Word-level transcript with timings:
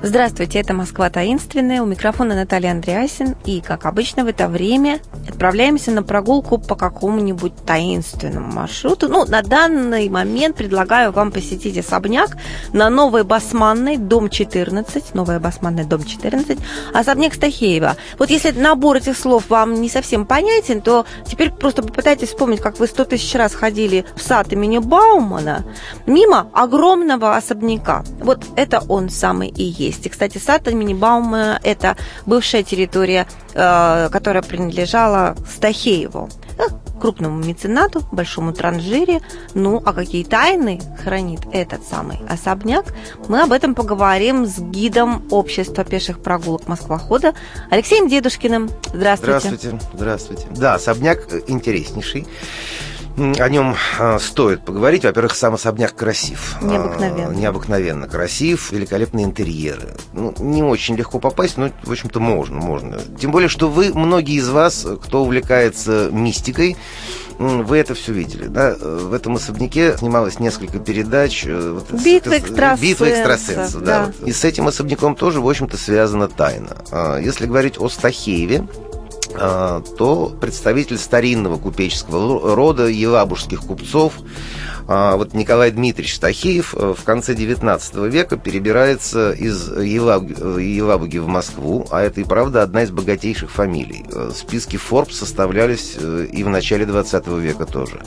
Здравствуйте, 0.00 0.60
это 0.60 0.74
«Москва 0.74 1.10
таинственная». 1.10 1.82
У 1.82 1.84
микрофона 1.84 2.36
Наталья 2.36 2.70
Андреасин. 2.70 3.34
И, 3.44 3.60
как 3.60 3.84
обычно, 3.84 4.24
в 4.24 4.28
это 4.28 4.46
время 4.46 5.00
отправляемся 5.28 5.90
на 5.90 6.04
прогулку 6.04 6.56
по 6.56 6.76
какому-нибудь 6.76 7.52
таинственному 7.66 8.52
маршруту. 8.52 9.08
Ну, 9.08 9.24
на 9.24 9.42
данный 9.42 10.08
момент 10.08 10.54
предлагаю 10.54 11.10
вам 11.10 11.32
посетить 11.32 11.76
особняк 11.76 12.36
на 12.72 12.90
Новой 12.90 13.24
Басманной, 13.24 13.96
дом 13.96 14.30
14. 14.30 15.14
Новая 15.14 15.40
Басманная, 15.40 15.84
дом 15.84 16.04
14. 16.04 16.56
Особняк 16.94 17.34
Стахеева. 17.34 17.96
Вот 18.20 18.30
если 18.30 18.52
набор 18.52 18.98
этих 18.98 19.16
слов 19.16 19.50
вам 19.50 19.80
не 19.80 19.88
совсем 19.88 20.26
понятен, 20.26 20.80
то 20.80 21.06
теперь 21.26 21.50
просто 21.50 21.82
попытайтесь 21.82 22.28
вспомнить, 22.28 22.60
как 22.60 22.78
вы 22.78 22.86
сто 22.86 23.04
тысяч 23.04 23.34
раз 23.34 23.52
ходили 23.52 24.04
в 24.14 24.22
сад 24.22 24.52
имени 24.52 24.78
Баумана 24.78 25.64
мимо 26.06 26.48
огромного 26.52 27.36
особняка. 27.36 28.04
Вот 28.20 28.44
это 28.54 28.80
он 28.88 29.10
самый 29.10 29.48
и 29.48 29.64
есть 29.64 29.87
есть. 29.88 30.06
И, 30.06 30.08
кстати, 30.08 30.38
сад 30.38 30.68
имени 30.68 30.94
Баума– 30.94 31.58
это 31.62 31.96
бывшая 32.26 32.62
территория, 32.62 33.26
э, 33.54 34.08
которая 34.10 34.42
принадлежала 34.42 35.36
Стахееву 35.50 36.28
крупному 36.98 37.42
меценату, 37.42 38.02
большому 38.12 38.52
транжире. 38.52 39.20
Ну, 39.54 39.82
а 39.84 39.92
какие 39.92 40.24
тайны 40.24 40.80
хранит 41.02 41.40
этот 41.52 41.84
самый 41.84 42.18
особняк, 42.28 42.94
мы 43.28 43.42
об 43.42 43.52
этом 43.52 43.74
поговорим 43.74 44.46
с 44.46 44.58
гидом 44.58 45.26
общества 45.30 45.84
пеших 45.84 46.20
прогулок 46.20 46.68
Москвохода 46.68 47.34
Алексеем 47.70 48.08
Дедушкиным. 48.08 48.70
Здравствуйте. 48.92 49.38
Здравствуйте. 49.38 49.80
Здравствуйте. 49.94 50.46
Да, 50.50 50.74
особняк 50.74 51.20
интереснейший. 51.46 52.26
О 53.18 53.48
нем 53.48 53.74
а, 53.98 54.18
стоит 54.20 54.64
поговорить. 54.64 55.04
Во-первых, 55.04 55.34
сам 55.34 55.54
особняк 55.54 55.94
красив. 55.94 56.56
Необыкновенно. 56.62 57.32
Необыкновенно 57.32 58.06
красив, 58.06 58.70
великолепные 58.70 59.26
интерьеры. 59.26 59.96
Ну, 60.12 60.34
не 60.38 60.62
очень 60.62 60.94
легко 60.94 61.18
попасть, 61.18 61.56
но, 61.56 61.70
в 61.82 61.90
общем-то, 61.90 62.20
можно, 62.20 62.60
можно. 62.60 63.00
Тем 63.18 63.32
более, 63.32 63.48
что 63.48 63.68
вы, 63.68 63.92
многие 63.92 64.36
из 64.36 64.48
вас, 64.48 64.86
кто 65.02 65.22
увлекается 65.22 66.10
мистикой, 66.12 66.76
вы 67.38 67.78
это 67.78 67.94
все 67.94 68.12
видели, 68.12 68.46
да? 68.46 68.74
В 68.80 69.12
этом 69.12 69.36
особняке 69.36 69.96
снималось 69.96 70.40
несколько 70.40 70.80
передач. 70.80 71.44
Э, 71.46 71.80
Битва 72.04 72.38
экстрасенсов. 72.38 72.82
Битва 72.82 73.04
экстрасенсов, 73.10 73.82
да. 73.82 74.06
да. 74.06 74.26
И 74.26 74.32
с 74.32 74.44
этим 74.44 74.66
особняком 74.66 75.14
тоже, 75.14 75.40
в 75.40 75.48
общем-то, 75.48 75.76
связана 75.76 76.26
тайна. 76.28 76.78
А, 76.90 77.18
если 77.18 77.46
говорить 77.46 77.78
о 77.78 77.88
Стахееве, 77.88 78.66
а, 79.34 79.82
то 79.96 80.34
представитель 80.40 80.98
старинного 80.98 81.58
купеческого 81.58 82.56
рода 82.56 82.88
елабужских 82.88 83.60
купцов 83.60 84.14
вот 84.88 85.34
Николай 85.34 85.70
Дмитриевич 85.70 86.16
Стахеев 86.16 86.74
э, 86.74 86.94
в 86.96 87.04
конце 87.04 87.34
XIX 87.34 88.08
века 88.08 88.38
перебирается 88.38 89.32
из 89.32 89.68
Елабуги 89.68 91.18
в 91.18 91.26
Москву, 91.26 91.86
а 91.90 92.00
это 92.00 92.22
и 92.22 92.24
правда 92.24 92.62
одна 92.62 92.84
из 92.84 92.90
богатейших 92.90 93.50
фамилий. 93.50 94.06
Э, 94.10 94.30
списки 94.34 94.76
Forbes 94.76 95.12
составлялись 95.12 95.96
э, 96.00 96.28
и 96.32 96.42
в 96.42 96.48
начале 96.48 96.86
XX 96.86 97.38
века 97.38 97.66
тоже. 97.66 98.00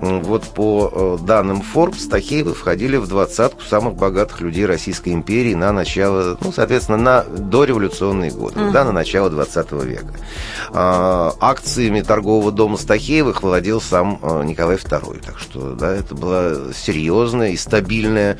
Вот 0.00 0.44
по 0.44 1.18
данным 1.22 1.62
Forbes 1.74 2.00
Стахеевы 2.00 2.54
входили 2.54 2.96
в 2.96 3.06
двадцатку 3.06 3.60
самых 3.60 3.96
богатых 3.96 4.40
людей 4.40 4.64
Российской 4.64 5.10
империи 5.10 5.54
на 5.54 5.70
начало, 5.70 6.38
ну, 6.40 6.50
соответственно, 6.50 6.96
на 6.96 7.24
дореволюционные 7.24 8.30
годы, 8.30 8.58
mm-hmm. 8.58 8.72
да, 8.72 8.84
на 8.84 8.92
начало 8.92 9.28
XX 9.28 9.86
века. 9.86 10.14
А, 10.70 11.34
акциями 11.40 12.00
торгового 12.00 12.50
дома 12.52 12.78
Стахеевых 12.78 13.42
владел 13.42 13.82
сам 13.82 14.18
Николай 14.44 14.76
II, 14.76 15.22
так 15.24 15.38
что, 15.38 15.74
да, 15.74 15.94
это 15.94 16.14
была 16.22 16.72
серьезная 16.72 17.50
и 17.50 17.56
стабильная 17.56 18.38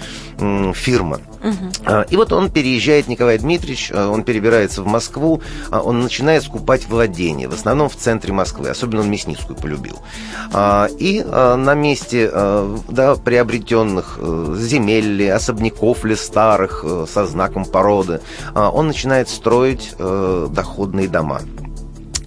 фирма. 0.74 1.20
Угу. 1.42 1.92
И 2.10 2.16
вот 2.16 2.32
он 2.32 2.50
переезжает, 2.50 3.08
Николай 3.08 3.38
Дмитриевич, 3.38 3.90
а, 3.92 4.08
он 4.08 4.22
перебирается 4.22 4.82
в 4.82 4.86
Москву, 4.86 5.42
а, 5.70 5.80
он 5.80 6.00
начинает 6.00 6.44
скупать 6.44 6.88
владения, 6.88 7.48
в 7.48 7.54
основном 7.54 7.88
в 7.88 7.96
центре 7.96 8.32
Москвы, 8.32 8.68
особенно 8.68 9.02
он 9.02 9.10
Мясницкую 9.10 9.56
полюбил. 9.56 9.98
И 10.98 11.24
на 11.28 11.74
месте 11.74 12.30
да, 12.88 13.16
приобретенных 13.16 14.18
э, 14.18 14.56
земель 14.58 15.30
особняков 15.30 16.04
ли 16.04 16.16
старых 16.16 16.84
э, 16.84 17.06
со 17.08 17.26
знаком 17.26 17.64
породы, 17.64 18.20
он 18.54 18.86
начинает 18.86 19.28
строить 19.28 19.94
э, 19.98 20.48
доходные 20.50 21.08
дома 21.08 21.40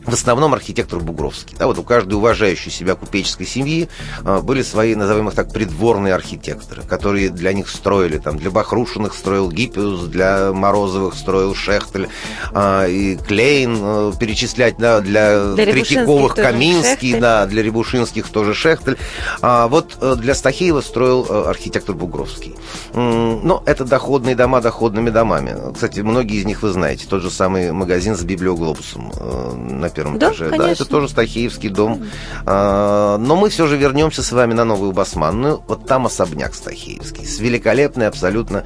в 0.06 0.14
основном 0.14 0.54
архитектор 0.54 1.00
Бугровский. 1.00 1.56
Да, 1.58 1.68
вот 1.68 1.78
у 1.78 1.84
каждой 1.84 2.14
уважающей 2.14 2.72
себя 2.72 2.96
купеческой 2.96 3.46
семьи 3.46 3.90
э, 4.24 4.42
были 4.42 4.62
свои, 4.62 4.96
назовем 4.96 5.30
их 5.30 5.36
так, 5.36 5.52
придворные 5.52 6.14
архитекторы, 6.14 6.84
которые 6.84 7.30
для 7.30 7.54
них 7.54 7.70
строили. 7.70 8.18
Там, 8.18 8.38
для 8.38 8.52
Бахрушиных 8.52 9.14
строил 9.14 9.52
Гиппиус, 9.52 10.06
для 10.08 10.52
Морозовых 10.54 11.16
строил 11.16 11.56
Шехтель, 11.56 12.10
э, 12.54 12.90
и 12.90 13.18
Клейн 13.18 13.78
э, 13.80 14.12
перечислять, 14.20 14.78
да, 14.78 15.02
для, 15.02 15.54
для 15.54 15.66
Третьяковых 15.66 16.36
Каминский, 16.36 17.20
да, 17.20 17.46
для 17.46 17.64
Рябушинских 17.64 18.30
тоже 18.30 18.54
Шехтель. 18.54 18.98
А 19.42 19.68
вот 19.68 19.98
э, 20.02 20.16
для 20.18 20.36
Стахеева 20.36 20.82
строил 20.82 21.26
э, 21.28 21.50
архитектор 21.50 21.96
Бугровский. 21.96 22.56
Но 22.94 23.64
это 23.66 23.86
доходные 23.86 24.36
дома 24.36 24.62
доходными 24.62 25.10
домами. 25.10 25.56
Кстати, 25.74 26.00
многие 26.02 26.38
из 26.38 26.46
них 26.46 26.62
вы 26.62 26.70
знаете. 26.70 27.06
Тот 27.08 27.22
же 27.22 27.30
самый 27.30 27.72
магазин 27.72 28.16
с 28.16 28.24
библиоглобусом 28.24 29.12
э, 29.16 29.54
на 29.56 29.90
первом 29.96 30.20
да, 30.20 30.28
этаже. 30.28 30.46
Конечно. 30.50 30.66
Да, 30.66 30.72
это 30.72 30.86
тоже 30.86 31.10
Стахеевский 31.10 31.70
дом. 31.70 32.06
А, 32.46 33.18
но 33.18 33.36
мы 33.36 33.50
все 33.50 33.68
же 33.68 33.78
вернемся 33.78 34.22
с 34.22 34.32
вами 34.32 34.54
на 34.54 34.66
Новую 34.66 34.92
Басманную. 34.92 35.64
Вот 35.68 35.88
там 35.88 36.06
особняк 36.06 36.54
Стахеевский 36.54 37.26
с 37.26 37.40
великолепной 37.40 38.08
абсолютно 38.08 38.66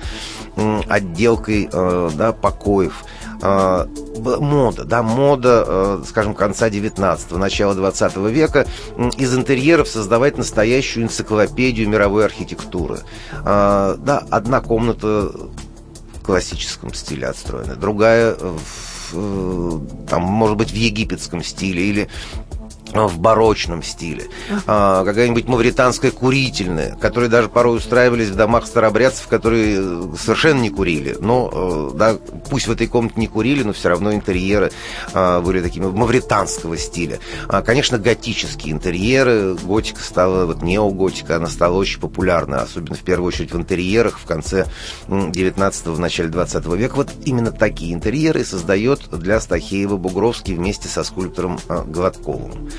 отделкой 0.90 1.70
э, 1.72 2.10
да, 2.16 2.34
покоев 2.34 3.06
а, 3.42 3.88
мода, 4.18 4.84
да, 4.84 5.02
мода, 5.02 5.64
э, 5.66 6.04
скажем, 6.08 6.34
конца 6.34 6.70
19-го, 6.70 7.38
начала 7.38 7.74
20 7.74 8.18
века, 8.18 8.66
из 9.18 9.34
интерьеров 9.34 9.88
создавать 9.88 10.38
настоящую 10.38 11.06
энциклопедию 11.06 11.88
мировой 11.88 12.26
архитектуры. 12.26 13.00
А, 13.46 13.96
да, 13.98 14.24
одна 14.30 14.60
комната 14.60 15.32
в 16.14 16.22
классическом 16.22 16.94
стиле 16.94 17.28
отстроена, 17.28 17.76
другая 17.76 18.36
в 18.36 18.99
там, 19.12 20.24
может 20.24 20.58
быть, 20.58 20.72
в 20.72 20.76
египетском 20.76 21.44
стиле 21.44 21.90
или 21.90 22.10
Э, 22.49 22.49
в 22.94 23.20
барочном 23.20 23.84
стиле, 23.84 24.28
а, 24.66 25.04
какая-нибудь 25.04 25.48
мавританская 25.48 26.12
курительная, 26.12 26.96
которые 26.96 27.30
даже 27.30 27.50
порой 27.50 27.78
устраивались 27.78 28.30
в 28.30 28.36
домах 28.36 28.66
старобрядцев, 28.66 29.28
которые 29.28 29.78
э, 29.80 30.04
совершенно 30.20 30.62
не 30.62 30.70
курили. 30.70 31.18
Но, 31.20 31.92
э, 31.94 31.98
да, 31.98 32.18
пусть 32.50 32.68
в 32.68 32.72
этой 32.72 32.88
комнате 32.88 33.16
не 33.18 33.28
курили, 33.28 33.64
но 33.64 33.74
все 33.74 33.90
равно 33.90 34.14
интерьеры 34.14 34.72
а, 35.14 35.42
были 35.42 35.62
такими 35.62 35.86
мавританского 35.86 36.78
стиля. 36.78 37.20
А, 37.48 37.62
конечно, 37.62 37.98
готические 37.98 38.74
интерьеры, 38.74 39.56
готика 39.56 40.02
стала, 40.02 40.46
вот 40.46 40.62
неоготика, 40.62 41.36
она 41.36 41.48
стала 41.48 41.76
очень 41.76 42.00
популярна, 42.00 42.62
особенно 42.62 42.96
в 42.96 43.02
первую 43.02 43.28
очередь 43.28 43.52
в 43.52 43.58
интерьерах 43.58 44.20
в 44.20 44.26
конце 44.26 44.66
19-го, 45.08 45.94
в 45.94 46.00
начале 46.00 46.30
20 46.30 46.66
века. 46.76 46.96
Вот 46.96 47.10
именно 47.26 47.52
такие 47.52 47.94
интерьеры 47.94 48.44
создает 48.44 49.10
для 49.12 49.40
Стахеева 49.40 49.98
Бугровский 49.98 50.56
вместе 50.56 50.88
со 50.88 51.04
скульптором 51.04 51.60
Гладковым. 51.88 52.70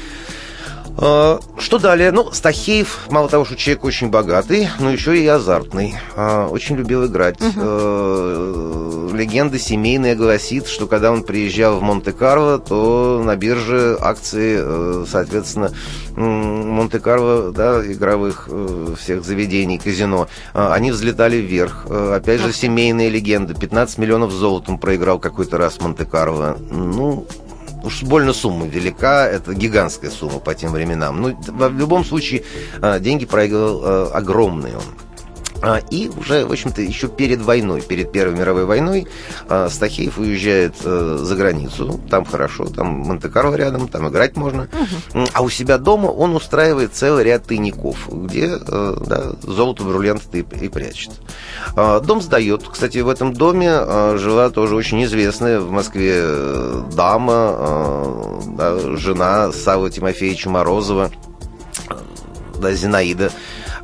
А, 1.03 1.41
что 1.59 1.79
далее? 1.79 2.11
Ну, 2.13 2.31
Стахеев, 2.31 3.07
мало 3.11 3.29
того, 3.29 3.47
что 3.47 3.57
человек 3.57 3.85
очень 3.85 4.11
богатый, 4.11 4.69
но 4.81 4.91
еще 4.91 5.19
и 5.19 5.27
азартный. 5.27 5.95
А, 6.15 6.47
очень 6.49 6.77
любил 6.77 7.07
играть. 7.07 7.41
Угу. 7.41 9.15
Легенда 9.15 9.59
семейная 9.59 10.15
гласит, 10.15 10.67
что 10.67 10.87
когда 10.87 11.11
он 11.11 11.23
приезжал 11.23 11.79
в 11.79 11.83
Монте-Карло, 11.83 12.59
то 12.59 13.23
на 13.25 13.35
бирже 13.37 13.97
акции, 14.01 14.59
э, 14.61 15.05
соответственно, 15.11 15.73
Монте-Карло, 16.17 17.51
да, 17.51 17.81
игровых 17.85 18.49
э, 18.51 18.95
всех 18.99 19.25
заведений, 19.25 19.79
казино, 19.79 20.29
они 20.53 20.91
взлетали 20.91 21.37
вверх. 21.37 21.87
Опять 21.91 22.41
же, 22.41 22.53
семейная 22.53 23.09
легенда. 23.09 23.55
15 23.55 23.99
миллионов 23.99 24.33
золотом 24.33 24.79
проиграл 24.79 25.19
какой-то 25.19 25.59
раз 25.59 25.81
Монте-Карло. 25.81 26.57
Ну, 26.71 27.27
уж 27.83 28.03
больно 28.03 28.33
сумма 28.33 28.67
велика, 28.67 29.29
это 29.29 29.55
гигантская 29.55 30.11
сумма 30.11 30.39
по 30.39 30.55
тем 30.55 30.73
временам. 30.73 31.21
Ну, 31.21 31.37
в 31.37 31.79
любом 31.79 32.05
случае, 32.05 32.45
а, 32.81 32.99
деньги 32.99 33.27
проиграл 33.27 33.81
а, 33.83 34.11
огромные 34.13 34.77
он. 34.77 35.10
А, 35.63 35.79
и 35.91 36.09
уже, 36.09 36.47
в 36.47 36.53
общем-то, 36.53 36.81
еще 36.81 37.09
перед 37.09 37.41
войной, 37.41 37.83
перед 37.83 38.13
Первой 38.13 38.35
мировой 38.35 38.65
войной, 38.65 39.07
а, 39.49 39.69
Стахеев 39.69 40.19
уезжает 40.19 40.75
э, 40.85 41.19
за 41.21 41.37
границу. 41.37 42.01
Там 42.09 42.25
хорошо, 42.25 42.67
там 42.67 42.87
Монте-Карло 42.87 43.55
рядом, 43.55 43.89
там 43.89 44.09
играть 44.09 44.37
можно. 44.37 44.69
Угу. 45.13 45.27
А 45.33 45.43
у 45.43 45.51
себя 45.51 45.79
дома 45.79 46.07
он 46.07 46.35
устраивает 46.35 46.95
целый 46.95 47.25
ряд 47.25 47.47
тайников, 47.47 48.09
где 48.11 48.59
э, 48.67 48.97
да, 49.07 49.33
золото, 49.43 49.85
бриллианты 49.85 50.41
и, 50.41 50.69
прячет. 50.69 51.13
А, 51.77 52.01
дом 52.01 52.23
сдает. 52.23 52.67
Кстати, 52.67 52.99
в 52.99 53.09
этом 53.09 53.35
доме 53.35 53.71
жила 54.17 54.51
тоже 54.51 54.75
очень 54.75 55.05
известная 55.05 55.61
в 55.61 55.71
Москве 55.71 56.13
э, 56.17 56.83
дама, 56.95 58.41
да, 58.57 58.79
жена 58.97 59.53
Савы 59.53 59.91
Тимофеевича 59.91 60.49
Морозова 60.49 61.11
да, 62.61 62.73
Зинаида 62.73 63.33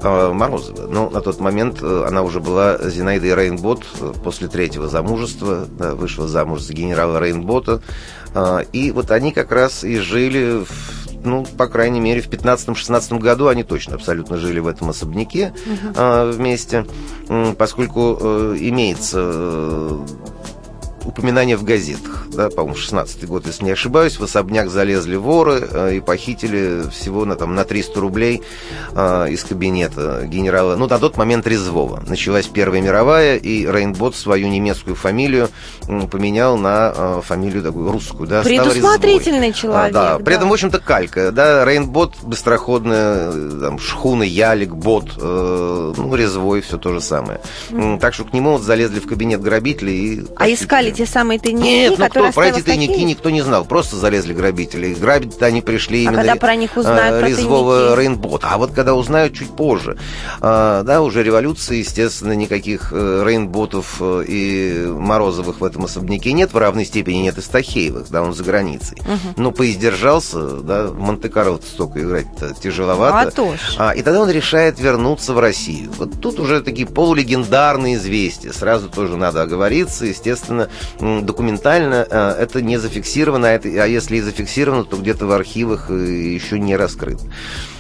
Морозова. 0.03 0.87
Но 0.87 1.11
на 1.11 1.21
тот 1.21 1.41
момент 1.41 1.79
э, 1.83 2.05
она 2.07 2.23
уже 2.23 2.41
была 2.41 2.79
Зинаидой 2.79 3.35
Рейнбот 3.35 3.85
э, 4.01 4.13
после 4.23 4.49
третьего 4.49 4.89
замужества, 4.89 5.67
вышла 5.79 6.29
замуж 6.29 6.63
за 6.63 6.73
генерала 6.75 7.19
Рейнбота. 7.21 7.81
Э, 8.35 8.61
и 8.73 8.91
вот 8.91 9.11
они 9.11 9.33
как 9.33 9.53
раз 9.53 9.85
и 9.85 9.99
жили 9.99 10.65
в 10.65 10.97
ну, 11.27 11.45
по 11.45 11.67
крайней 11.67 11.99
мере, 11.99 12.21
в 12.21 12.29
15-16 12.29 13.19
году 13.19 13.49
они 13.49 13.65
точно 13.65 13.97
абсолютно 13.97 14.37
жили 14.37 14.61
в 14.61 14.69
этом 14.69 14.91
особняке 14.91 15.53
угу. 15.67 15.93
э, 15.97 16.31
вместе, 16.31 16.87
поскольку 17.59 18.17
э, 18.21 18.57
имеется 18.61 19.99
э, 21.07 21.09
упоминания 21.09 21.57
в 21.57 21.65
газетах. 21.65 22.27
Да, 22.33 22.51
по-моему, 22.51 22.77
16 22.77 23.27
год, 23.27 23.47
если 23.47 23.65
не 23.65 23.71
ошибаюсь, 23.71 24.19
в 24.19 24.25
особняк 24.25 24.69
залезли 24.69 25.17
воры 25.17 25.67
э, 25.71 25.95
и 25.97 26.01
похитили 26.01 26.89
всего 26.91 27.25
на, 27.25 27.37
там, 27.37 27.55
на 27.55 27.65
300 27.65 28.01
рублей 28.01 28.43
э, 28.95 29.29
из 29.31 29.45
кабинета 29.45 30.25
генерала, 30.27 30.77
ну, 30.77 30.87
на 30.87 30.99
тот 30.99 31.17
момент 31.17 31.47
Резвого. 31.47 32.03
Началась 32.07 32.47
Первая 32.47 32.81
мировая, 32.81 33.37
и 33.37 33.67
Рейнбот 33.67 34.17
свою 34.17 34.49
немецкую 34.49 34.97
фамилию 34.97 35.49
поменял 36.11 36.57
на 36.57 36.93
э, 36.95 37.21
фамилию 37.25 37.63
такую 37.63 37.91
русскую. 37.93 38.29
Да, 38.29 38.43
Предусмотрительный 38.43 39.53
человек. 39.53 39.95
А, 39.97 40.19
да. 40.19 40.25
При 40.25 40.35
этом, 40.35 40.49
в 40.49 40.53
общем-то, 40.53 40.79
калька. 40.79 41.33
Да, 41.33 41.65
Рейнбот 41.65 42.15
быстроходная, 42.23 43.33
там, 43.61 43.79
шхуна, 43.79 44.23
ялик, 44.23 44.75
бот, 44.75 45.11
э, 45.17 45.95
ну, 45.97 46.15
Резвой, 46.15 46.61
все 46.61 46.79
то 46.79 46.93
же 46.93 47.01
самое. 47.01 47.41
Mm. 47.71 47.99
Так 48.01 48.15
что 48.15 48.25
к 48.25 48.33
нему 48.33 48.53
вот 48.53 48.63
залезли 48.63 49.01
в 49.01 49.07
кабинет 49.07 49.41
грабители 49.41 49.91
и... 49.91 50.25
А 50.37 50.49
искали 50.49 50.91
те 50.97 51.07
самые 51.07 51.39
тайники, 51.39 51.65
Нет, 51.65 51.99
ну 51.99 52.09
кто, 52.09 52.33
про 52.33 52.49
эти 52.49 52.63
тайники 52.63 53.01
никто 53.01 53.31
не 53.31 53.43
знал. 53.43 53.65
Просто 53.65 53.97
залезли 53.97 54.33
грабители. 54.33 54.95
Грабить 54.95 55.41
они 55.43 55.61
пришли 55.61 55.99
а 55.99 56.03
именно... 56.03 56.17
когда 56.17 56.37
про 56.37 56.57
них 56.57 56.77
узнают, 56.77 57.23
э, 57.23 57.29
Резвого 57.29 57.95
Рейнбота. 57.95 58.49
А 58.51 58.59
вот 58.59 58.73
когда 58.73 58.95
узнают 58.95 59.35
чуть 59.35 59.51
позже, 59.51 59.99
э, 60.41 60.83
да, 60.85 61.03
уже 61.03 61.23
революции, 61.23 61.79
естественно, 61.79 62.33
никаких 62.33 62.93
э, 62.93 63.23
Рейнботов 63.25 64.01
и 64.01 64.87
Морозовых 64.89 65.61
в 65.61 65.65
этом 65.65 65.85
особняке 65.85 66.33
нет, 66.33 66.53
в 66.53 66.59
равной 66.59 66.87
степени 66.87 67.19
нет 67.19 67.39
и 67.39 67.43
Стахеевых, 67.43 68.11
да, 68.11 68.23
он 68.23 68.33
за 68.33 68.43
границей. 68.43 68.99
Угу. 69.01 69.43
Но 69.43 69.51
поиздержался, 69.53 70.49
да, 70.61 70.87
в 70.87 70.99
Монте-Карло 70.99 71.61
столько 71.63 72.01
играть 72.01 72.27
тяжеловато. 72.61 73.33
Ну, 73.37 73.55
а, 73.79 73.91
и 73.91 74.03
тогда 74.03 74.23
он 74.23 74.31
решает 74.31 74.81
вернуться 74.81 75.35
в 75.35 75.39
Россию. 75.39 75.91
Вот 75.99 76.21
тут 76.21 76.41
уже 76.41 76.63
такие 76.63 76.87
полулегендарные 76.87 77.97
известия. 77.97 78.53
Сразу 78.53 78.89
тоже 78.89 79.17
надо 79.17 79.43
оговориться, 79.43 80.07
естественно, 80.07 80.69
документально 81.01 82.07
э, 82.09 82.37
это 82.41 82.63
не 82.63 82.79
зафиксировано, 82.79 83.49
а, 83.49 83.61
а 83.63 83.87
если 83.87 84.17
и 84.17 84.21
зафиксировано, 84.21 84.85
то 84.85 84.97
где-то 84.97 85.27
в 85.27 85.33
архивах 85.33 85.91
э, 85.91 85.95
еще 85.95 86.59
не 86.59 86.77
раскрыто. 86.77 87.25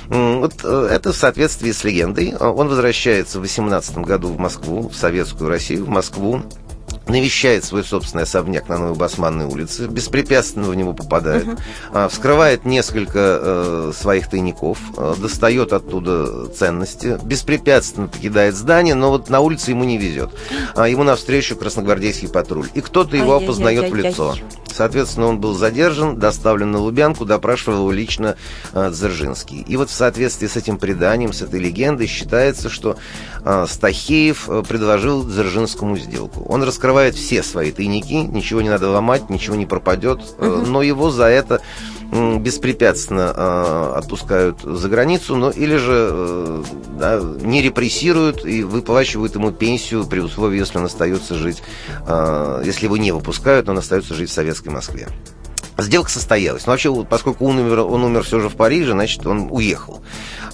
Вот 0.09 0.55
э, 0.63 0.89
это 0.93 1.13
в 1.13 1.17
соответствии 1.17 1.73
с 1.73 1.83
легендой. 1.85 2.35
Он 2.37 2.69
возвращается 2.69 3.39
в 3.39 3.43
18 3.43 3.99
году 3.99 4.29
в 4.29 4.39
Москву, 4.39 4.89
в 4.89 4.95
Советскую 4.95 5.51
Россию, 5.51 5.85
в 5.85 5.89
Москву 5.89 6.43
навещает 7.09 7.65
свой 7.65 7.85
собственный 7.85 8.25
особняк 8.25 8.69
на 8.69 8.79
Новой 8.79 8.97
Басманной 8.97 9.47
улице, 9.47 9.87
беспрепятственно 9.87 10.69
в 10.69 10.75
него 10.75 10.93
попадает, 10.93 11.47
uh-huh. 11.93 12.09
вскрывает 12.09 12.65
несколько 12.65 13.39
э, 13.41 13.93
своих 13.97 14.29
тайников, 14.29 14.79
э, 14.97 15.15
достает 15.19 15.73
оттуда 15.73 16.47
ценности, 16.49 17.19
беспрепятственно 17.23 18.09
покидает 18.09 18.55
здание, 18.55 18.95
но 18.95 19.11
вот 19.11 19.31
на 19.31 19.41
улице 19.41 19.71
ему 19.71 19.85
не 19.85 19.99
везет. 19.99 20.31
А 20.75 20.89
ему 20.89 21.05
навстречу 21.05 21.57
красногвардейский 21.57 22.29
патруль. 22.29 22.69
И 22.75 22.81
кто-то 22.81 23.17
его 23.17 23.37
опознает 23.37 23.91
в 23.91 23.95
лицо. 23.95 24.35
Соответственно, 24.77 25.29
он 25.29 25.41
был 25.41 25.55
задержан, 25.55 26.19
доставлен 26.19 26.71
на 26.71 26.81
Лубянку, 26.81 27.25
допрашивал 27.25 27.79
его 27.79 27.93
лично 27.93 28.37
э, 28.75 28.91
Дзержинский. 28.93 29.63
И 29.63 29.77
вот 29.77 29.89
в 29.89 29.93
соответствии 29.93 30.47
с 30.47 30.57
этим 30.57 30.77
преданием, 30.77 31.33
с 31.33 31.41
этой 31.41 31.61
легендой, 31.61 32.07
считается, 32.07 32.69
что 32.69 32.97
э, 33.43 33.67
Стахеев 33.67 34.51
э, 34.51 34.63
предложил 34.69 35.25
Дзержинскому 35.25 35.97
сделку. 35.97 36.45
Он 36.45 36.63
раскрывает 36.63 36.96
все 37.15 37.43
свои 37.43 37.73
тайники, 37.73 38.15
ничего 38.15 38.63
не 38.63 38.69
надо 38.69 38.91
ломать, 38.91 39.31
ничего 39.31 39.57
не 39.57 39.67
пропадет, 39.67 40.21
э, 40.39 40.65
но 40.67 40.83
его 40.83 41.11
за 41.11 41.25
это 41.25 41.61
беспрепятственно 42.13 43.33
э, 43.35 43.93
отпускают 43.97 44.61
за 44.63 44.89
границу, 44.89 45.37
но 45.37 45.51
или 45.51 45.77
же 45.77 46.11
э, 46.13 46.65
да, 46.99 47.21
не 47.41 47.63
репрессируют 47.63 48.45
и 48.45 48.63
выплачивают 48.63 49.35
ему 49.35 49.51
пенсию 49.53 50.07
при 50.07 50.21
условии, 50.21 50.59
если 50.59 50.79
он 50.79 50.85
остается 50.85 51.35
жить, 51.35 51.63
если 52.65 52.85
его 52.85 52.97
не 52.97 53.13
выпускают, 53.13 53.69
он 53.69 53.79
остается 53.79 54.15
жить 54.15 54.31
в 54.31 54.33
советской 54.33 54.69
Москве. 54.69 55.09
Сделка 55.79 56.11
состоялась. 56.11 56.67
Но 56.67 56.73
вообще, 56.73 57.05
поскольку 57.05 57.47
он 57.47 57.59
умер, 57.59 57.81
он 57.81 58.05
умер 58.05 58.23
все 58.23 58.41
же 58.41 58.49
в 58.49 58.57
Париже, 58.57 58.93
значит, 58.93 59.27
он 59.27 59.49
уехал. 59.51 60.01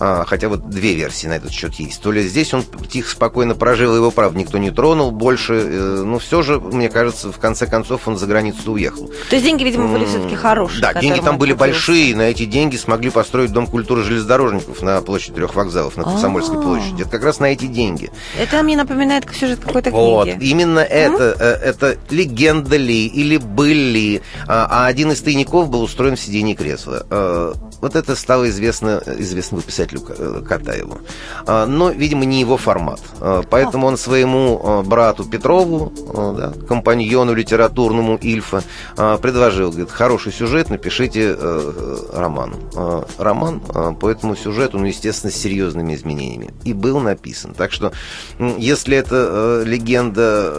А, 0.04 0.24
хотя 0.26 0.48
вот 0.48 0.69
две 0.69 0.94
версии 0.94 1.28
на 1.28 1.34
этот 1.34 1.52
счет 1.52 1.74
есть. 1.74 2.02
То 2.02 2.10
ли 2.10 2.26
здесь 2.26 2.52
он 2.52 2.64
тихо, 2.90 3.08
спокойно 3.08 3.54
прожил, 3.54 3.94
его, 3.94 4.10
правда, 4.10 4.36
никто 4.36 4.58
не 4.58 4.72
тронул 4.72 5.12
больше. 5.12 5.54
Э, 5.54 6.02
но 6.04 6.19
все 6.19 6.42
же, 6.42 6.58
мне 6.58 6.88
кажется, 6.88 7.30
в 7.30 7.38
конце 7.38 7.66
концов 7.66 8.08
он 8.08 8.19
за 8.19 8.26
границу 8.26 8.72
уехал. 8.72 9.12
То 9.30 9.36
есть 9.36 9.44
деньги, 9.46 9.62
видимо, 9.62 9.86
были 9.86 10.04
все-таки 10.04 10.34
хорошие. 10.34 10.80
Да, 10.80 10.94
деньги 10.94 11.20
там 11.20 11.38
были 11.38 11.52
большие. 11.52 12.16
На 12.16 12.22
эти 12.22 12.46
деньги 12.46 12.76
смогли 12.76 13.10
построить 13.10 13.52
Дом 13.52 13.68
культуры 13.68 14.02
железнодорожников 14.02 14.82
на 14.82 15.00
площади 15.02 15.34
трех 15.34 15.54
вокзалов, 15.54 15.96
на 15.96 16.02
Комсомольской 16.02 16.58
а. 16.58 16.62
площади. 16.62 17.02
Это 17.02 17.10
как 17.10 17.22
раз 17.22 17.38
на 17.38 17.46
эти 17.46 17.66
деньги. 17.66 18.10
Это 18.36 18.60
мне 18.64 18.76
напоминает 18.76 19.25
сюжет 19.32 19.60
какой-то 19.60 19.90
книги. 19.90 20.00
Вот, 20.00 20.28
именно 20.40 20.80
это. 20.80 21.36
Э, 21.38 21.52
это 21.62 21.96
легенда 22.10 22.76
ли 22.76 23.06
или 23.06 23.36
были. 23.36 24.22
А, 24.48 24.66
а 24.68 24.86
один 24.86 25.12
из 25.12 25.20
тайников 25.20 25.70
был 25.70 25.82
устроен 25.82 26.17
в 26.17 26.20
сиденье 26.20 26.55
кресла. 26.55 27.06
Э, 27.11 27.55
вот 27.81 27.97
это 27.97 28.17
стало 28.17 28.49
известно 28.49 29.03
известному 29.06 29.62
писателю 29.62 30.03
э, 30.09 30.43
Катаеву. 30.47 30.99
А, 31.47 31.67
но, 31.67 31.91
видимо, 31.91 32.25
не 32.25 32.41
его 32.41 32.56
формат. 32.56 33.00
Поэтому 33.50 33.87
он 33.87 33.97
своему 33.97 34.82
брату 34.85 35.25
Петрову, 35.25 35.93
да, 36.37 36.53
компаньону 36.67 37.35
литературному 37.35 38.17
Ильфа, 38.17 38.62
предложил, 38.97 39.70
говорит, 39.70 39.91
хороший 39.91 40.32
сюжет, 40.32 40.70
напишите 40.70 41.35
э, 41.38 41.97
роман. 42.12 42.55
Роман 43.19 43.61
по 43.61 44.09
этому 44.09 44.37
сюжету, 44.37 44.79
ну, 44.79 44.87
естественно, 44.87 45.32
с 45.32 45.37
серьезными 45.37 45.94
изменениями. 45.94 46.53
И 46.64 46.73
был 46.73 47.00
написан. 47.00 47.55
Так 47.55 47.73
что, 47.73 47.93
если 48.38 48.97
это 48.97 49.62
легенда 49.64 50.53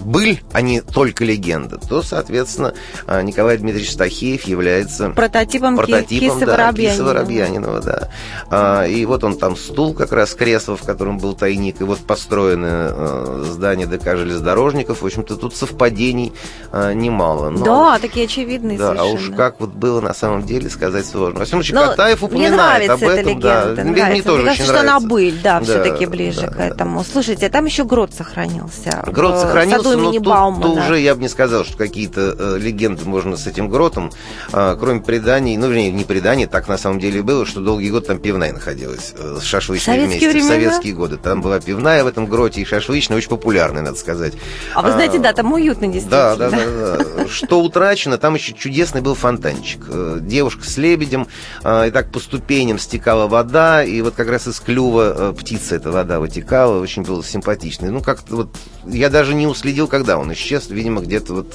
быль, 0.00 0.40
а 0.52 0.60
не 0.60 0.80
только 0.80 1.24
легенда, 1.24 1.78
то, 1.78 2.02
соответственно, 2.02 2.74
а, 3.06 3.22
Николай 3.22 3.58
Дмитриевич 3.58 3.92
Стахеев 3.92 4.44
является 4.44 5.10
прототипом, 5.10 5.76
прототипом 5.76 6.38
Киса, 6.38 6.46
да, 6.46 6.52
Воробьянинова. 6.52 6.92
Киса 6.92 7.04
Воробьянинова. 7.04 7.80
Да. 7.80 8.08
А, 8.50 8.84
и 8.84 9.04
вот 9.04 9.24
он 9.24 9.38
там 9.38 9.56
стул, 9.56 9.94
как 9.94 10.12
раз 10.12 10.34
кресло, 10.34 10.76
в 10.76 10.82
котором 10.82 11.18
был 11.18 11.34
тайник, 11.34 11.80
и 11.80 11.84
вот 11.84 11.98
построенное 11.98 12.88
а, 12.90 13.44
здание 13.48 13.86
ДК 13.86 14.16
железнодорожников. 14.16 15.02
В 15.02 15.06
общем-то, 15.06 15.36
тут 15.36 15.54
совпадений 15.54 16.32
немало. 16.72 17.50
Но, 17.50 17.64
да, 17.64 17.98
такие 17.98 18.26
очевидные 18.26 18.78
Да, 18.78 18.88
совершенно. 18.88 19.10
а 19.10 19.14
уж 19.14 19.30
как 19.36 19.60
вот 19.60 19.70
было 19.70 20.00
на 20.00 20.14
самом 20.14 20.44
деле, 20.44 20.68
сказать 20.70 21.06
сложно. 21.06 21.40
Во 21.40 21.44
всяком 21.44 21.62
случае, 21.62 21.88
Катаев 21.88 22.22
упоминает 22.22 22.90
об 22.90 23.02
этом. 23.02 23.38
Легенда, 23.38 23.74
да. 23.76 23.84
Мне, 23.84 24.04
мне 24.04 24.22
тоже 24.22 24.42
мне 24.42 24.52
очень 24.52 24.64
кажется, 24.64 24.64
нравится. 24.64 24.64
что 24.64 24.80
она 24.80 25.00
быль, 25.00 25.40
да, 25.42 25.60
да 25.60 25.64
все-таки 25.64 26.06
ближе 26.06 26.40
да, 26.42 26.48
к 26.48 26.60
этому. 26.60 27.00
Да. 27.00 27.06
Слушайте, 27.10 27.46
а 27.46 27.50
там 27.50 27.64
еще 27.64 27.84
грот 27.84 28.12
сохранился. 28.14 29.02
Грот 29.06 29.38
сохранился, 29.38 29.87
но 29.96 30.12
тут, 30.12 30.62
тут 30.62 30.78
уже 30.78 31.00
я 31.00 31.14
бы 31.14 31.22
не 31.22 31.28
сказал, 31.28 31.64
что 31.64 31.76
какие-то 31.76 32.34
э, 32.38 32.58
легенды 32.58 33.04
можно 33.04 33.36
с 33.36 33.46
этим 33.46 33.68
гротом, 33.68 34.10
э, 34.52 34.76
кроме 34.78 35.00
преданий, 35.00 35.56
ну, 35.56 35.68
вернее, 35.68 35.90
не 35.90 36.04
преданий, 36.04 36.46
так 36.46 36.68
на 36.68 36.78
самом 36.78 36.98
деле 37.00 37.22
было, 37.22 37.46
что 37.46 37.60
долгий 37.60 37.90
год 37.90 38.06
там 38.06 38.18
пивная 38.18 38.52
находилась 38.52 39.14
э, 39.16 39.38
с 39.40 39.44
шашлычной 39.44 40.06
вместе. 40.06 40.28
Времена? 40.28 40.46
В 40.46 40.48
советские 40.48 40.94
годы. 40.94 41.16
Там 41.16 41.40
была 41.40 41.60
пивная 41.60 42.04
в 42.04 42.06
этом 42.06 42.26
гроте 42.26 42.60
и 42.60 42.64
шашлычная, 42.64 43.16
очень 43.16 43.28
популярная, 43.28 43.82
надо 43.82 43.96
сказать. 43.96 44.34
А 44.74 44.82
вы 44.82 44.92
знаете, 44.92 45.18
а, 45.18 45.20
да, 45.20 45.32
там 45.32 45.52
уютно 45.52 45.86
действительно. 45.86 46.36
Да, 46.36 46.50
да, 46.50 46.50
да. 46.50 46.96
да. 46.96 47.28
Что 47.28 47.60
утрачено, 47.60 48.18
там 48.18 48.34
еще 48.34 48.52
чудесный 48.52 49.00
был 49.00 49.14
фонтанчик. 49.14 49.80
Э, 49.88 50.18
девушка 50.20 50.64
с 50.64 50.76
лебедем, 50.76 51.28
э, 51.62 51.88
и 51.88 51.90
так 51.90 52.10
по 52.10 52.20
ступеням 52.20 52.78
стекала 52.78 53.28
вода, 53.28 53.84
и 53.84 54.00
вот 54.02 54.14
как 54.14 54.28
раз 54.28 54.46
из 54.46 54.60
клюва 54.60 55.32
птицы 55.38 55.76
эта 55.76 55.90
вода 55.90 56.20
вытекала, 56.20 56.80
очень 56.80 57.02
было 57.02 57.22
симпатично. 57.22 57.90
Ну, 57.90 58.00
как-то 58.00 58.36
вот, 58.36 58.56
я 58.86 59.08
даже 59.10 59.34
не 59.34 59.46
уследил, 59.46 59.77
когда 59.86 60.18
он 60.18 60.32
исчез, 60.32 60.68
видимо, 60.70 61.00
где-то 61.00 61.34
вот 61.34 61.54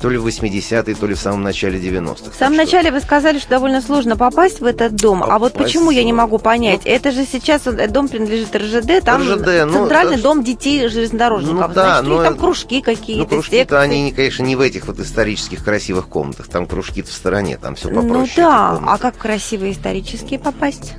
то 0.00 0.08
ли 0.08 0.18
в 0.18 0.26
80-е, 0.26 0.94
то 0.94 1.06
ли 1.06 1.14
в 1.14 1.18
самом 1.18 1.42
начале 1.42 1.78
90-х. 1.78 2.30
В 2.30 2.38
самом 2.38 2.56
начале 2.56 2.90
вы 2.92 3.00
сказали, 3.00 3.38
что 3.38 3.50
довольно 3.50 3.80
сложно 3.80 4.16
попасть 4.16 4.60
в 4.60 4.64
этот 4.64 4.94
дом. 4.94 5.20
Попасть... 5.20 5.34
А 5.34 5.38
вот 5.38 5.52
почему 5.54 5.90
я 5.90 6.04
не 6.04 6.12
могу 6.12 6.38
понять? 6.38 6.82
Ну, 6.84 6.90
это 6.90 7.10
же 7.10 7.24
сейчас 7.24 7.62
дом 7.62 8.08
принадлежит 8.08 8.54
РЖД, 8.54 9.04
там 9.04 9.22
РЖД, 9.22 9.66
ну, 9.66 9.72
центральный 9.72 10.16
ну, 10.16 10.22
дом 10.22 10.44
детей 10.44 10.88
железнодорожников. 10.88 11.68
Ну, 11.68 11.74
да, 11.74 12.00
Значит, 12.00 12.08
но... 12.08 12.22
там 12.22 12.36
кружки 12.36 12.80
какие-то, 12.80 13.22
Ну, 13.22 13.28
кружки-то 13.28 13.80
они, 13.80 14.12
конечно, 14.12 14.42
не 14.44 14.56
в 14.56 14.60
этих 14.60 14.86
вот 14.86 14.98
исторических 15.00 15.64
красивых 15.64 16.08
комнатах. 16.08 16.48
Там 16.48 16.66
кружки-то 16.66 17.10
в 17.10 17.14
стороне, 17.14 17.58
там 17.58 17.74
все 17.74 17.88
попроще. 17.88 18.12
Ну 18.12 18.28
да, 18.36 18.80
а 18.86 18.98
как 18.98 19.16
красивые 19.16 19.72
исторические 19.72 20.38
попасть? 20.38 20.94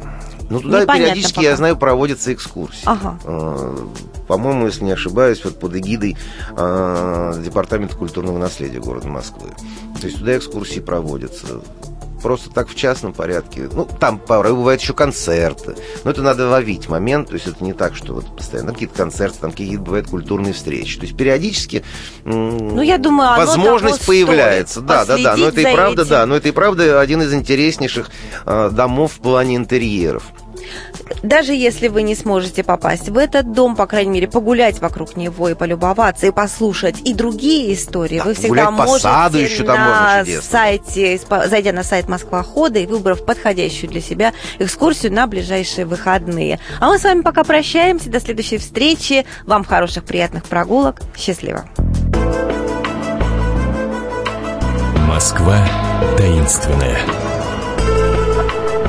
Ну, 0.50 0.60
туда 0.60 0.82
Непонятно 0.82 1.06
периодически, 1.06 1.36
пока. 1.36 1.48
я 1.48 1.56
знаю, 1.56 1.78
проводятся 1.78 2.34
экскурсии. 2.34 2.84
Ага. 2.86 3.20
А, 3.24 3.88
по-моему, 4.28 4.66
если 4.66 4.84
не 4.84 4.92
ошибаюсь, 4.92 5.44
вот 5.44 5.60
под 5.60 5.76
эгидой 5.76 6.18
э, 6.58 7.42
Департамента 7.44 7.96
культурного 7.96 8.38
наследия 8.38 8.80
города 8.80 9.08
Москвы. 9.08 9.50
То 10.00 10.08
есть 10.08 10.20
туда 10.20 10.38
экскурсии 10.38 10.80
проводятся. 10.80 11.62
Просто 12.22 12.50
так 12.50 12.70
в 12.70 12.76
частном 12.76 13.14
порядке. 13.14 13.70
Ну, 13.72 13.88
там 14.00 14.20
порой 14.20 14.54
бывают 14.54 14.82
еще 14.82 14.94
концерты. 14.94 15.76
Но 16.04 16.12
это 16.12 16.22
надо 16.22 16.50
ловить 16.50 16.90
момент. 16.90 17.30
То 17.30 17.36
есть 17.36 17.48
это 17.48 17.64
не 17.64 17.74
так, 17.74 17.96
что 17.96 18.14
вот 18.14 18.36
постоянно 18.36 18.74
какие-то 18.74 18.96
концерты, 18.96 19.38
там 19.40 19.52
какие-то 19.52 19.82
бывают 19.82 20.08
культурные 20.08 20.54
встречи. 20.54 20.98
То 20.98 21.06
есть 21.06 21.18
периодически 21.18 21.84
ну, 22.26 22.82
я 22.82 22.98
думаю, 22.98 23.38
возможность 23.38 24.06
появляется. 24.06 24.82
Да, 24.82 25.06
да, 25.06 25.18
да. 25.18 25.36
Но 25.38 25.48
это 25.48 25.62
и 25.62 25.74
правда, 25.74 26.02
этим. 26.02 26.10
да. 26.10 26.26
Но 26.26 26.36
это 26.36 26.50
и 26.50 26.52
правда 26.52 27.00
один 27.00 27.22
из 27.22 27.34
интереснейших 27.34 28.10
э, 28.46 28.70
домов 28.72 29.14
в 29.14 29.20
плане 29.20 29.56
интерьеров 29.56 30.24
даже 31.24 31.54
если 31.54 31.88
вы 31.88 32.04
не 32.04 32.16
сможете 32.16 32.64
попасть 32.64 33.10
в 33.10 33.18
этот 33.18 33.52
дом, 33.52 33.76
по 33.76 33.88
крайней 33.88 34.12
мере, 34.12 34.28
погулять 34.28 34.80
вокруг 34.80 35.16
него 35.18 35.50
и 35.50 35.54
полюбоваться, 35.54 36.28
и 36.28 36.32
послушать 36.32 37.02
и 37.02 37.14
другие 37.14 37.74
истории, 37.74 38.20
да, 38.20 38.24
вы 38.26 38.34
всегда 38.34 38.72
можете 38.72 39.00
саду 39.00 39.38
еще 39.38 39.64
там 39.64 39.78
на 39.78 40.24
сайте, 40.42 41.20
зайдя 41.48 41.72
на 41.72 41.84
сайт 41.84 42.08
Москва 42.08 42.44
Хода 42.44 42.80
и 42.80 42.86
выбрав 42.86 43.26
подходящую 43.26 43.90
для 43.90 44.02
себя 44.02 44.34
экскурсию 44.60 45.14
на 45.14 45.28
ближайшие 45.28 45.86
выходные. 45.86 46.60
А 46.80 46.88
мы 46.88 46.98
с 46.98 47.04
вами 47.04 47.22
пока 47.22 47.44
прощаемся. 47.44 48.10
До 48.10 48.20
следующей 48.20 48.58
встречи. 48.58 49.26
Вам 49.46 49.64
хороших, 49.64 50.04
приятных 50.04 50.46
прогулок. 50.46 51.02
Счастливо. 51.16 51.66
Москва 55.08 55.68
таинственная. 56.18 57.29